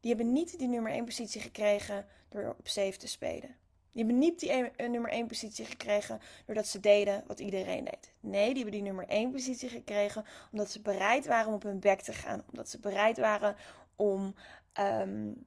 die 0.00 0.14
hebben 0.14 0.32
niet 0.32 0.58
die 0.58 0.68
nummer 0.68 0.92
1 0.92 1.04
positie 1.04 1.40
gekregen 1.40 2.06
door 2.28 2.54
op 2.58 2.68
safe 2.68 2.96
te 2.96 3.08
spelen. 3.08 3.56
Die 3.98 4.06
hebben 4.06 4.24
niet 4.24 4.40
die 4.40 4.88
nummer 4.88 5.10
1 5.10 5.26
positie 5.26 5.64
gekregen 5.64 6.20
doordat 6.46 6.66
ze 6.66 6.80
deden 6.80 7.24
wat 7.26 7.40
iedereen 7.40 7.84
deed. 7.84 8.12
Nee, 8.20 8.46
die 8.46 8.54
hebben 8.54 8.72
die 8.72 8.82
nummer 8.82 9.08
1 9.08 9.30
positie 9.30 9.68
gekregen 9.68 10.24
omdat 10.52 10.70
ze 10.70 10.80
bereid 10.80 11.26
waren 11.26 11.48
om 11.48 11.54
op 11.54 11.62
hun 11.62 11.80
bek 11.80 12.00
te 12.00 12.12
gaan. 12.12 12.44
Omdat 12.50 12.68
ze 12.68 12.78
bereid 12.80 13.18
waren 13.18 13.56
om 13.96 14.34
um, 14.80 15.46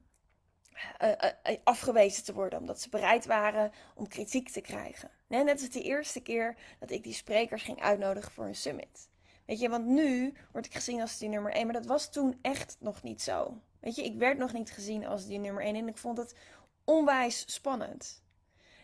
afgewezen 1.64 2.24
te 2.24 2.32
worden. 2.32 2.58
Omdat 2.58 2.80
ze 2.80 2.88
bereid 2.88 3.26
waren 3.26 3.72
om 3.94 4.08
kritiek 4.08 4.48
te 4.48 4.60
krijgen. 4.60 5.10
Nee, 5.26 5.44
net 5.44 5.60
als 5.60 5.70
de 5.70 5.82
eerste 5.82 6.20
keer 6.20 6.56
dat 6.78 6.90
ik 6.90 7.02
die 7.02 7.14
sprekers 7.14 7.62
ging 7.62 7.80
uitnodigen 7.80 8.32
voor 8.32 8.44
een 8.44 8.54
summit. 8.54 9.08
Weet 9.46 9.60
je, 9.60 9.68
want 9.68 9.86
nu 9.86 10.34
word 10.52 10.66
ik 10.66 10.74
gezien 10.74 11.00
als 11.00 11.18
die 11.18 11.28
nummer 11.28 11.52
1, 11.52 11.64
maar 11.64 11.74
dat 11.74 11.86
was 11.86 12.10
toen 12.10 12.38
echt 12.42 12.76
nog 12.80 13.02
niet 13.02 13.22
zo. 13.22 13.60
Weet 13.80 13.94
je, 13.94 14.04
ik 14.04 14.16
werd 14.16 14.38
nog 14.38 14.52
niet 14.52 14.70
gezien 14.70 15.06
als 15.06 15.26
die 15.26 15.38
nummer 15.38 15.62
1 15.62 15.74
en 15.74 15.88
ik 15.88 15.98
vond 15.98 16.18
het 16.18 16.34
onwijs 16.84 17.52
spannend. 17.54 18.21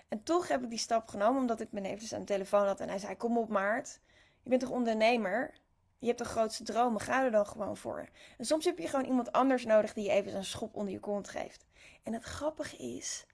En 0.08 0.22
toch 0.22 0.48
heb 0.48 0.62
ik 0.62 0.70
die 0.70 0.78
stap 0.78 1.08
genomen 1.08 1.40
omdat 1.40 1.60
ik 1.60 1.72
mijn 1.72 1.84
neef 1.84 2.00
dus 2.00 2.12
aan 2.12 2.20
de 2.20 2.26
telefoon 2.26 2.66
had 2.66 2.80
en 2.80 2.88
hij 2.88 2.98
zei: 2.98 3.16
Kom 3.16 3.38
op, 3.38 3.48
Maart, 3.48 4.00
je 4.42 4.48
bent 4.48 4.60
toch 4.60 4.70
ondernemer? 4.70 5.54
Je 5.98 6.06
hebt 6.06 6.18
de 6.18 6.24
grootste 6.24 6.62
dromen, 6.62 7.00
ga 7.00 7.24
er 7.24 7.30
dan 7.30 7.46
gewoon 7.46 7.76
voor. 7.76 8.08
En 8.38 8.44
soms 8.44 8.64
heb 8.64 8.78
je 8.78 8.88
gewoon 8.88 9.04
iemand 9.04 9.32
anders 9.32 9.64
nodig 9.64 9.92
die 9.92 10.04
je 10.04 10.10
even 10.10 10.34
een 10.34 10.44
schop 10.44 10.74
onder 10.74 10.92
je 10.92 11.00
kont 11.00 11.28
geeft. 11.28 11.64
En 12.02 12.12
het 12.12 12.22
grappige 12.22 12.76
is, 12.76 13.26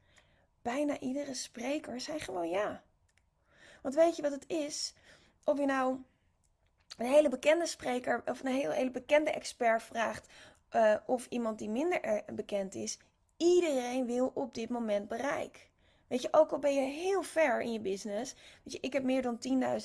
bijna 0.63 0.99
iedere 0.99 1.35
spreker 1.35 2.01
zei 2.01 2.21
gewoon 2.21 2.49
ja. 2.49 2.83
Want 3.83 3.95
weet 3.95 4.17
je 4.17 4.23
wat 4.23 4.33
het 4.33 4.49
is? 4.49 4.95
Of 5.45 5.59
je 5.59 5.67
nou 5.67 5.99
een 6.97 7.07
hele 7.07 7.29
bekende 7.29 7.67
spreker 7.67 8.23
of 8.25 8.41
een 8.41 8.53
hele, 8.53 8.73
hele 8.73 8.91
bekende 8.91 9.31
expert 9.31 9.83
vraagt, 9.83 10.29
uh, 10.73 10.95
of 11.07 11.27
iemand 11.27 11.59
die 11.59 11.71
minder 11.71 12.23
bekend 12.33 12.75
is, 12.75 12.99
iedereen 13.37 14.07
wil 14.07 14.31
op 14.35 14.55
dit 14.55 14.69
moment 14.69 15.09
bereik. 15.09 15.71
Weet 16.09 16.23
je, 16.23 16.29
ook 16.31 16.53
al 16.53 16.59
ben 16.59 16.75
je 16.75 16.81
heel 16.81 17.23
ver 17.23 17.61
in 17.61 17.73
je 17.73 17.81
business. 17.81 18.35
Weet 18.63 18.73
je, 18.73 18.79
ik 18.81 18.93
heb 18.93 19.03
meer 19.03 19.23
dan 19.23 19.39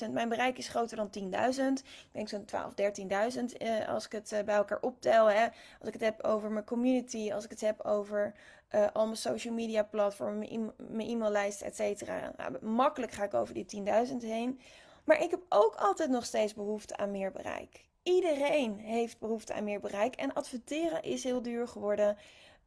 10.000. 0.06 0.12
Mijn 0.12 0.30
bereik 0.30 0.58
is 0.58 0.68
groter 0.68 0.98
dan 0.98 1.10
10.000. 1.10 1.62
Ik 1.84 2.10
denk 2.12 2.30
zo'n 2.30 2.46
12, 2.46 2.74
13.000 2.74 3.44
uh, 3.62 3.90
als 3.90 4.06
ik 4.06 4.12
het 4.12 4.32
uh, 4.32 4.40
bij 4.42 4.56
elkaar 4.56 4.82
optel. 4.82 5.30
Hè. 5.30 5.44
Als 5.80 5.88
ik 5.88 5.94
het 5.94 6.02
heb 6.02 6.24
over 6.24 6.52
mijn 6.52 6.66
community. 6.66 7.32
Als 7.34 7.44
ik 7.44 7.50
het 7.50 7.62
heb 7.62 7.82
over 7.82 8.34
uh, 8.76 8.88
al 8.94 9.06
mijn 9.06 9.18
social 9.18 9.54
media 9.54 9.84
platformen, 9.84 10.38
mijn, 10.38 10.52
e 10.52 10.84
mijn 10.94 11.08
e-maillijst, 11.08 11.62
et 11.62 11.76
cetera. 11.76 12.34
Nou, 12.38 12.66
makkelijk 12.66 13.12
ga 13.12 13.24
ik 13.24 13.34
over 13.34 13.54
die 13.54 13.84
10.000 14.10 14.16
heen. 14.18 14.60
Maar 15.04 15.24
ik 15.24 15.32
heb 15.32 15.42
ook 15.50 15.76
altijd 15.76 16.10
nog 16.10 16.26
steeds 16.26 16.54
behoefte 16.54 16.98
aan 16.98 17.12
meer 17.12 17.32
bereik. 17.32 17.88
Iedereen 18.04 18.78
heeft 18.78 19.20
behoefte 19.20 19.54
aan 19.54 19.64
meer 19.64 19.80
bereik. 19.80 20.16
En 20.16 20.34
adverteren 20.34 21.04
is 21.04 21.24
heel 21.24 21.42
duur 21.42 21.68
geworden. 21.68 22.18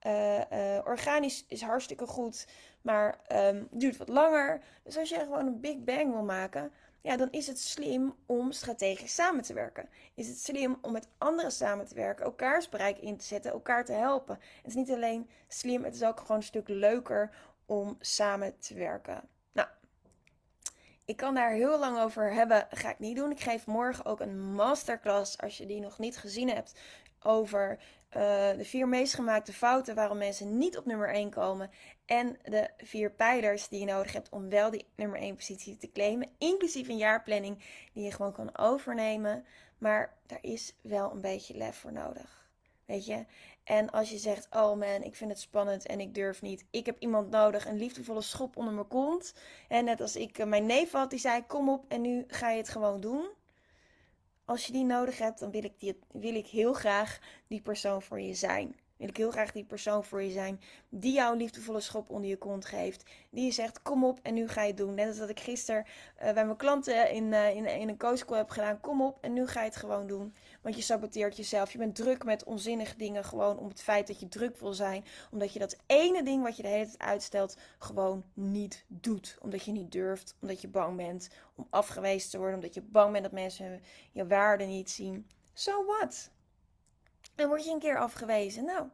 Uh, 0.06 0.38
uh, 0.38 0.78
organisch 0.84 1.44
is 1.48 1.62
hartstikke 1.62 2.06
goed, 2.06 2.46
maar 2.80 3.20
um, 3.32 3.68
duurt 3.70 3.96
wat 3.96 4.08
langer. 4.08 4.62
Dus 4.82 4.96
als 4.96 5.08
je 5.08 5.18
gewoon 5.18 5.46
een 5.46 5.60
big 5.60 5.78
bang 5.78 6.12
wil 6.12 6.22
maken, 6.22 6.72
ja, 7.02 7.16
dan 7.16 7.30
is 7.30 7.46
het 7.46 7.60
slim 7.60 8.14
om 8.26 8.52
strategisch 8.52 9.14
samen 9.14 9.42
te 9.42 9.54
werken. 9.54 9.88
Is 10.14 10.28
het 10.28 10.40
slim 10.40 10.78
om 10.80 10.92
met 10.92 11.08
anderen 11.18 11.52
samen 11.52 11.86
te 11.86 11.94
werken, 11.94 12.24
elkaars 12.24 12.68
bereik 12.68 12.98
in 12.98 13.16
te 13.16 13.24
zetten, 13.24 13.52
elkaar 13.52 13.84
te 13.84 13.92
helpen. 13.92 14.38
Het 14.56 14.66
is 14.66 14.74
niet 14.74 14.90
alleen 14.90 15.30
slim, 15.48 15.84
het 15.84 15.94
is 15.94 16.04
ook 16.04 16.20
gewoon 16.20 16.36
een 16.36 16.42
stuk 16.42 16.68
leuker 16.68 17.34
om 17.66 17.96
samen 18.00 18.58
te 18.58 18.74
werken. 18.74 19.28
Nou, 19.52 19.68
ik 21.04 21.16
kan 21.16 21.34
daar 21.34 21.50
heel 21.50 21.78
lang 21.78 21.98
over 21.98 22.32
hebben, 22.32 22.66
ga 22.70 22.90
ik 22.90 22.98
niet 22.98 23.16
doen. 23.16 23.30
Ik 23.30 23.40
geef 23.40 23.66
morgen 23.66 24.04
ook 24.04 24.20
een 24.20 24.52
masterclass, 24.52 25.38
als 25.38 25.58
je 25.58 25.66
die 25.66 25.80
nog 25.80 25.98
niet 25.98 26.18
gezien 26.18 26.48
hebt, 26.48 26.74
over 27.20 27.78
uh, 28.16 28.22
de 28.56 28.64
vier 28.64 28.88
meest 28.88 29.14
gemaakte 29.14 29.52
fouten 29.52 29.94
waarom 29.94 30.18
mensen 30.18 30.58
niet 30.58 30.78
op 30.78 30.86
nummer 30.86 31.08
1 31.08 31.30
komen. 31.30 31.70
En 32.06 32.38
de 32.42 32.70
vier 32.76 33.10
pijlers 33.10 33.68
die 33.68 33.80
je 33.80 33.86
nodig 33.86 34.12
hebt 34.12 34.28
om 34.28 34.48
wel 34.48 34.70
die 34.70 34.86
nummer 34.96 35.18
1 35.18 35.34
positie 35.34 35.76
te 35.76 35.92
claimen. 35.92 36.28
Inclusief 36.38 36.88
een 36.88 36.96
jaarplanning 36.96 37.64
die 37.92 38.04
je 38.04 38.12
gewoon 38.12 38.32
kan 38.32 38.58
overnemen. 38.58 39.44
Maar 39.78 40.16
daar 40.26 40.38
is 40.40 40.76
wel 40.82 41.10
een 41.12 41.20
beetje 41.20 41.56
lef 41.56 41.76
voor 41.76 41.92
nodig. 41.92 42.50
Weet 42.84 43.06
je? 43.06 43.24
En 43.64 43.90
als 43.90 44.10
je 44.10 44.18
zegt, 44.18 44.46
oh 44.50 44.78
man, 44.78 45.02
ik 45.02 45.16
vind 45.16 45.30
het 45.30 45.40
spannend 45.40 45.86
en 45.86 46.00
ik 46.00 46.14
durf 46.14 46.42
niet. 46.42 46.64
Ik 46.70 46.86
heb 46.86 46.96
iemand 46.98 47.30
nodig, 47.30 47.66
een 47.66 47.78
liefdevolle 47.78 48.22
schop 48.22 48.56
onder 48.56 48.74
mijn 48.74 48.88
kont. 48.88 49.34
En 49.68 49.84
net 49.84 50.00
als 50.00 50.16
ik 50.16 50.38
eh, 50.38 50.46
mijn 50.46 50.66
neef 50.66 50.92
had, 50.92 51.10
die 51.10 51.18
zei, 51.18 51.46
kom 51.46 51.68
op 51.68 51.84
en 51.88 52.00
nu 52.00 52.24
ga 52.26 52.50
je 52.50 52.56
het 52.56 52.68
gewoon 52.68 53.00
doen 53.00 53.30
als 54.44 54.66
je 54.66 54.72
die 54.72 54.84
nodig 54.84 55.18
hebt, 55.18 55.38
dan 55.38 55.50
wil 55.50 55.64
ik, 55.64 55.72
die, 55.78 55.98
wil 56.12 56.34
ik 56.34 56.46
heel 56.46 56.72
graag 56.72 57.18
die 57.46 57.60
persoon 57.60 58.02
voor 58.02 58.20
je 58.20 58.34
zijn. 58.34 58.76
Wil 59.02 59.10
ik 59.10 59.16
heel 59.16 59.30
graag 59.30 59.52
die 59.52 59.64
persoon 59.64 60.04
voor 60.04 60.22
je 60.22 60.30
zijn 60.30 60.60
die 60.88 61.12
jou 61.12 61.36
liefdevolle 61.36 61.80
schop 61.80 62.10
onder 62.10 62.30
je 62.30 62.36
kont 62.36 62.64
geeft. 62.64 63.10
Die 63.30 63.44
je 63.44 63.50
zegt, 63.50 63.82
kom 63.82 64.04
op 64.04 64.18
en 64.22 64.34
nu 64.34 64.48
ga 64.48 64.62
je 64.62 64.68
het 64.68 64.76
doen. 64.76 64.94
Net 64.94 65.08
als 65.08 65.16
dat 65.16 65.28
ik 65.28 65.40
gisteren 65.40 65.84
uh, 65.84 66.32
bij 66.32 66.44
mijn 66.44 66.56
klanten 66.56 67.10
in, 67.10 67.24
uh, 67.24 67.56
in, 67.56 67.66
in 67.66 67.88
een 67.88 67.98
coachcall 67.98 68.36
heb 68.36 68.50
gedaan. 68.50 68.80
Kom 68.80 69.02
op 69.02 69.18
en 69.20 69.32
nu 69.32 69.46
ga 69.46 69.60
je 69.60 69.66
het 69.66 69.76
gewoon 69.76 70.06
doen. 70.06 70.34
Want 70.60 70.76
je 70.76 70.82
saboteert 70.82 71.36
jezelf. 71.36 71.72
Je 71.72 71.78
bent 71.78 71.94
druk 71.94 72.24
met 72.24 72.44
onzinnige 72.44 72.96
dingen 72.96 73.24
gewoon 73.24 73.58
om 73.58 73.68
het 73.68 73.82
feit 73.82 74.06
dat 74.06 74.20
je 74.20 74.28
druk 74.28 74.56
wil 74.56 74.72
zijn. 74.72 75.04
Omdat 75.30 75.52
je 75.52 75.58
dat 75.58 75.76
ene 75.86 76.22
ding 76.22 76.42
wat 76.42 76.56
je 76.56 76.62
de 76.62 76.68
hele 76.68 76.84
tijd 76.84 76.98
uitstelt 76.98 77.56
gewoon 77.78 78.24
niet 78.34 78.84
doet. 78.86 79.36
Omdat 79.40 79.64
je 79.64 79.72
niet 79.72 79.92
durft. 79.92 80.36
Omdat 80.40 80.60
je 80.60 80.68
bang 80.68 80.96
bent 80.96 81.28
om 81.54 81.66
afgewezen 81.70 82.30
te 82.30 82.38
worden. 82.38 82.54
Omdat 82.54 82.74
je 82.74 82.82
bang 82.82 83.12
bent 83.12 83.24
dat 83.24 83.32
mensen 83.32 83.80
je 84.12 84.26
waarde 84.26 84.64
niet 84.64 84.90
zien. 84.90 85.26
So 85.52 85.84
what? 85.84 86.30
En 87.34 87.48
word 87.48 87.64
je 87.64 87.70
een 87.70 87.78
keer 87.78 87.98
afgewezen. 87.98 88.64
Nou, 88.64 88.88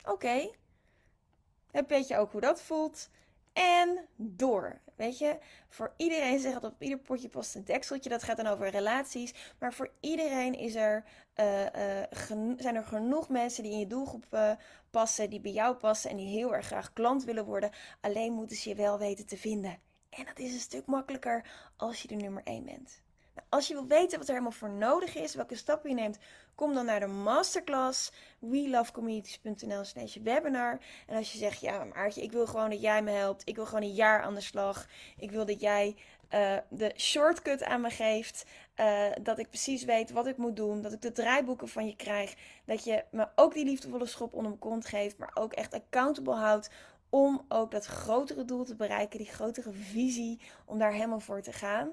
oké. 0.00 0.10
Okay. 0.10 0.54
Weet 1.86 2.08
je 2.08 2.16
ook 2.16 2.32
hoe 2.32 2.40
dat 2.40 2.62
voelt. 2.62 3.08
En 3.52 4.08
door. 4.16 4.80
Weet 4.96 5.18
je, 5.18 5.38
voor 5.68 5.94
iedereen 5.96 6.38
zegt 6.38 6.60
dat 6.60 6.72
op 6.72 6.82
ieder 6.82 6.98
potje 6.98 7.28
past 7.28 7.54
een 7.54 7.64
dekseltje. 7.64 8.10
Dat 8.10 8.22
gaat 8.22 8.36
dan 8.36 8.46
over 8.46 8.68
relaties. 8.68 9.54
Maar 9.58 9.72
voor 9.72 9.90
iedereen 10.00 10.54
is 10.54 10.74
er, 10.74 11.04
uh, 11.36 11.62
uh, 11.62 12.02
zijn 12.56 12.74
er 12.74 12.84
genoeg 12.84 13.28
mensen 13.28 13.62
die 13.62 13.72
in 13.72 13.78
je 13.78 13.86
doelgroep 13.86 14.26
uh, 14.30 14.52
passen, 14.90 15.30
die 15.30 15.40
bij 15.40 15.52
jou 15.52 15.76
passen 15.76 16.10
en 16.10 16.16
die 16.16 16.28
heel 16.28 16.54
erg 16.54 16.66
graag 16.66 16.92
klant 16.92 17.24
willen 17.24 17.44
worden. 17.44 17.70
Alleen 18.00 18.32
moeten 18.32 18.56
ze 18.56 18.68
je 18.68 18.74
wel 18.74 18.98
weten 18.98 19.26
te 19.26 19.36
vinden. 19.36 19.78
En 20.10 20.24
dat 20.24 20.38
is 20.38 20.52
een 20.52 20.60
stuk 20.60 20.86
makkelijker 20.86 21.50
als 21.76 22.02
je 22.02 22.08
de 22.08 22.14
nummer 22.14 22.42
1 22.44 22.64
bent. 22.64 23.02
Als 23.48 23.68
je 23.68 23.74
wil 23.74 23.86
weten 23.86 24.18
wat 24.18 24.26
er 24.26 24.32
helemaal 24.32 24.58
voor 24.58 24.70
nodig 24.70 25.16
is, 25.16 25.34
welke 25.34 25.56
stappen 25.56 25.90
je 25.90 25.96
neemt, 25.96 26.18
kom 26.54 26.74
dan 26.74 26.84
naar 26.84 27.00
de 27.00 27.06
masterclass 27.06 28.12
welovecommunities.nl 28.38 29.84
slash 29.84 30.16
webinar. 30.16 30.78
En 31.06 31.16
als 31.16 31.32
je 31.32 31.38
zegt, 31.38 31.60
ja 31.60 31.84
Maartje, 31.84 32.22
ik 32.22 32.32
wil 32.32 32.46
gewoon 32.46 32.70
dat 32.70 32.80
jij 32.80 33.02
me 33.02 33.10
helpt. 33.10 33.48
Ik 33.48 33.56
wil 33.56 33.66
gewoon 33.66 33.82
een 33.82 33.94
jaar 33.94 34.22
aan 34.22 34.34
de 34.34 34.40
slag. 34.40 34.86
Ik 35.16 35.30
wil 35.30 35.46
dat 35.46 35.60
jij 35.60 35.96
uh, 36.34 36.56
de 36.68 36.92
shortcut 36.96 37.62
aan 37.64 37.80
me 37.80 37.90
geeft. 37.90 38.44
Uh, 38.76 39.06
dat 39.22 39.38
ik 39.38 39.48
precies 39.48 39.84
weet 39.84 40.10
wat 40.10 40.26
ik 40.26 40.36
moet 40.36 40.56
doen. 40.56 40.82
Dat 40.82 40.92
ik 40.92 41.02
de 41.02 41.12
draaiboeken 41.12 41.68
van 41.68 41.86
je 41.86 41.96
krijg. 41.96 42.34
Dat 42.64 42.84
je 42.84 43.04
me 43.10 43.28
ook 43.34 43.54
die 43.54 43.64
liefdevolle 43.64 44.06
schop 44.06 44.32
onder 44.32 44.48
mijn 44.48 44.60
kont 44.60 44.86
geeft. 44.86 45.18
Maar 45.18 45.30
ook 45.34 45.52
echt 45.52 45.74
accountable 45.74 46.34
houdt 46.34 46.70
om 47.10 47.44
ook 47.48 47.70
dat 47.70 47.84
grotere 47.84 48.44
doel 48.44 48.64
te 48.64 48.74
bereiken, 48.74 49.18
die 49.18 49.28
grotere 49.28 49.72
visie, 49.72 50.40
om 50.64 50.78
daar 50.78 50.92
helemaal 50.92 51.20
voor 51.20 51.42
te 51.42 51.52
gaan. 51.52 51.90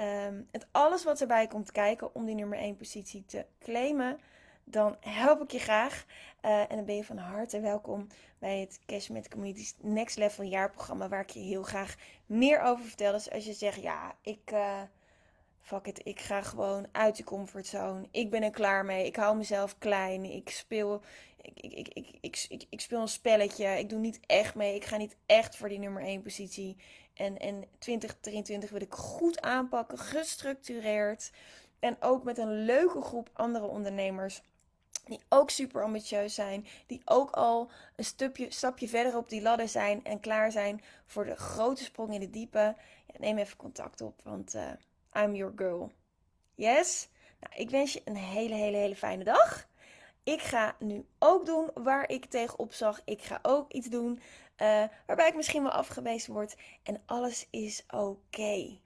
Um, 0.00 0.48
het 0.50 0.66
alles 0.70 1.04
wat 1.04 1.20
erbij 1.20 1.46
komt 1.46 1.72
kijken 1.72 2.14
om 2.14 2.24
die 2.24 2.34
nummer 2.34 2.58
1 2.58 2.76
positie 2.76 3.24
te 3.26 3.46
claimen, 3.60 4.18
dan 4.64 4.96
help 5.00 5.42
ik 5.42 5.50
je 5.50 5.58
graag. 5.58 6.04
Uh, 6.44 6.60
en 6.60 6.76
dan 6.76 6.84
ben 6.84 6.96
je 6.96 7.04
van 7.04 7.16
harte 7.16 7.60
welkom 7.60 8.06
bij 8.38 8.60
het 8.60 8.80
Cashmate 8.86 9.28
Communities 9.28 9.74
Next 9.80 10.16
Level 10.16 10.44
jaarprogramma, 10.44 11.08
waar 11.08 11.20
ik 11.20 11.30
je 11.30 11.40
heel 11.40 11.62
graag 11.62 11.94
meer 12.26 12.60
over 12.60 12.84
vertel. 12.84 13.12
Dus 13.12 13.30
als 13.30 13.44
je 13.44 13.52
zegt, 13.52 13.82
ja, 13.82 14.14
ik, 14.22 14.50
uh, 14.52 14.82
fuck 15.60 15.86
it, 15.86 16.00
ik 16.04 16.20
ga 16.20 16.42
gewoon 16.42 16.86
uit 16.92 17.16
de 17.16 17.24
comfortzone. 17.24 18.08
Ik 18.10 18.30
ben 18.30 18.42
er 18.42 18.50
klaar 18.50 18.84
mee. 18.84 19.06
Ik 19.06 19.16
hou 19.16 19.36
mezelf 19.36 19.78
klein. 19.78 20.24
Ik 20.24 20.50
speel, 20.50 21.02
ik, 21.40 21.60
ik, 21.60 21.88
ik, 21.88 22.08
ik, 22.20 22.46
ik, 22.48 22.66
ik 22.68 22.80
speel 22.80 23.00
een 23.00 23.08
spelletje. 23.08 23.78
Ik 23.78 23.88
doe 23.88 23.98
niet 23.98 24.20
echt 24.26 24.54
mee. 24.54 24.74
Ik 24.74 24.84
ga 24.84 24.96
niet 24.96 25.16
echt 25.26 25.56
voor 25.56 25.68
die 25.68 25.78
nummer 25.78 26.02
1 26.02 26.22
positie. 26.22 26.76
En, 27.14 27.38
en 27.38 27.64
2023 27.78 28.70
wil 28.70 28.80
ik 28.80 28.94
goed 28.94 29.40
aanpakken, 29.40 29.98
gestructureerd. 29.98 31.30
En 31.78 31.96
ook 32.00 32.24
met 32.24 32.38
een 32.38 32.64
leuke 32.64 33.00
groep 33.00 33.30
andere 33.32 33.66
ondernemers. 33.66 34.42
Die 35.04 35.20
ook 35.28 35.50
super 35.50 35.82
ambitieus 35.82 36.34
zijn. 36.34 36.66
Die 36.86 37.02
ook 37.04 37.30
al 37.30 37.70
een 37.96 38.04
stapje, 38.48 38.88
verder 38.88 39.16
op 39.16 39.28
die 39.28 39.42
ladder 39.42 39.68
zijn. 39.68 40.04
En 40.04 40.20
klaar 40.20 40.52
zijn 40.52 40.82
voor 41.06 41.24
de 41.24 41.36
grote 41.36 41.84
sprong 41.84 42.14
in 42.14 42.20
de 42.20 42.30
diepe. 42.30 42.74
Ja, 43.06 43.18
neem 43.18 43.38
even 43.38 43.56
contact 43.56 44.00
op, 44.00 44.20
want 44.22 44.54
uh, 44.54 44.70
I'm 45.12 45.34
your 45.34 45.52
girl. 45.56 45.92
Yes? 46.54 47.08
Nou, 47.40 47.54
ik 47.62 47.70
wens 47.70 47.92
je 47.92 48.02
een 48.04 48.16
hele, 48.16 48.54
hele, 48.54 48.76
hele 48.76 48.96
fijne 48.96 49.24
dag. 49.24 49.68
Ik 50.22 50.40
ga 50.40 50.76
nu 50.78 51.06
ook 51.18 51.46
doen 51.46 51.70
waar 51.74 52.08
ik 52.08 52.24
tegenop 52.24 52.72
zag. 52.72 53.00
Ik 53.04 53.22
ga 53.22 53.38
ook 53.42 53.72
iets 53.72 53.88
doen 53.88 54.20
uh, 54.62 54.84
waarbij 55.06 55.28
ik 55.28 55.34
misschien 55.34 55.62
wel 55.62 55.72
afgewezen 55.72 56.32
word. 56.32 56.56
En 56.82 57.02
alles 57.06 57.46
is 57.50 57.84
oké. 57.90 58.78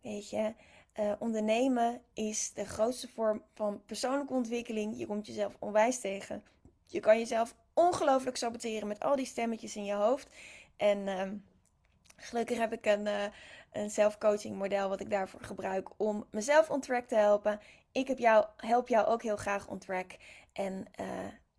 Weet 0.00 0.30
je, 0.30 0.54
uh, 1.00 1.12
ondernemen 1.18 2.02
is 2.14 2.52
de 2.52 2.64
grootste 2.64 3.08
vorm 3.08 3.42
van 3.54 3.82
persoonlijke 3.86 4.32
ontwikkeling. 4.32 4.98
Je 4.98 5.06
komt 5.06 5.26
jezelf 5.26 5.56
onwijs 5.58 6.00
tegen. 6.00 6.44
Je 6.86 7.00
kan 7.00 7.18
jezelf 7.18 7.54
ongelooflijk 7.74 8.36
saboteren 8.36 8.88
met 8.88 9.00
al 9.00 9.16
die 9.16 9.26
stemmetjes 9.26 9.76
in 9.76 9.84
je 9.84 9.94
hoofd. 9.94 10.28
En 10.76 10.98
uh, 10.98 11.22
gelukkig 12.16 12.58
heb 12.58 12.72
ik 12.72 12.86
een, 12.86 13.06
uh, 13.06 13.24
een 13.72 13.90
self-coaching 13.90 14.56
model 14.56 14.88
wat 14.88 15.00
ik 15.00 15.10
daarvoor 15.10 15.42
gebruik 15.42 15.88
om 15.96 16.26
mezelf 16.30 16.70
on 16.70 16.80
track 16.80 17.06
te 17.06 17.14
helpen. 17.14 17.60
Ik 17.92 18.08
heb 18.08 18.18
jou, 18.18 18.46
help 18.56 18.88
jou 18.88 19.06
ook 19.06 19.22
heel 19.22 19.36
graag 19.36 19.68
on 19.68 19.78
track. 19.78 20.16
En 20.52 20.86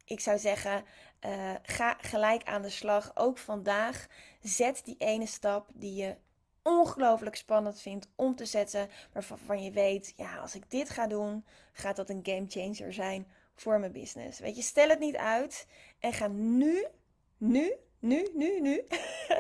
ik 0.08 0.20
zou 0.20 0.38
zeggen, 0.38 0.84
uh, 1.26 1.54
ga 1.62 1.98
gelijk 2.02 2.44
aan 2.44 2.62
de 2.62 2.70
slag. 2.70 3.12
Ook 3.16 3.38
vandaag. 3.38 4.08
Zet 4.42 4.82
die 4.86 4.98
ene 4.98 5.26
stap 5.26 5.70
die 5.74 5.96
je 5.96 6.16
ongelooflijk 6.64 7.36
spannend 7.36 7.82
vindt 7.82 8.08
om 8.16 8.36
te 8.36 8.46
zetten. 8.46 8.90
Waarvan 9.14 9.64
je 9.64 9.72
weet, 9.72 10.14
ja, 10.16 10.38
als 10.38 10.56
ik 10.56 10.72
dit 10.72 10.90
ga 10.90 11.08
doen, 11.08 11.46
gaat 11.72 11.96
dat 11.96 12.10
een 12.10 12.20
game 12.24 12.46
changer 12.48 12.94
zijn 12.94 13.28
voor 13.56 13.80
mijn 13.80 13.92
business. 13.92 14.40
Weet 14.40 14.56
je, 14.56 14.62
stel 14.62 14.90
het 14.90 15.00
niet 15.00 15.16
uit 15.16 15.68
en 16.00 16.14
ga 16.14 16.28
nu, 16.28 16.86
nu, 17.38 17.74
nu, 18.00 18.28
nu, 18.34 18.60
nu 18.62 18.84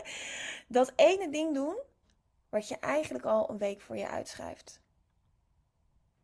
dat 0.68 0.94
ene 0.96 1.30
ding 1.30 1.54
doen 1.54 1.78
wat 2.50 2.68
je 2.68 2.80
eigenlijk 2.80 3.26
al 3.26 3.50
een 3.50 3.58
week 3.58 3.82
voor 3.82 3.98
je 3.98 4.08
uitschrijft. 4.08 4.82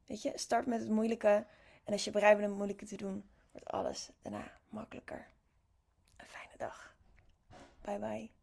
Weet 0.05 0.21
je, 0.21 0.31
start 0.35 0.65
met 0.65 0.79
het 0.79 0.89
moeilijke 0.89 1.45
en 1.83 1.93
als 1.93 2.03
je 2.03 2.11
bereid 2.11 2.37
bent 2.37 2.43
om 2.43 2.49
het 2.49 2.57
moeilijke 2.57 2.85
te 2.85 2.97
doen, 2.97 3.29
wordt 3.53 3.71
alles 3.71 4.11
daarna 4.21 4.51
makkelijker. 4.69 5.27
Een 6.17 6.27
fijne 6.27 6.57
dag. 6.57 6.95
Bye 7.81 7.99
bye. 7.99 8.42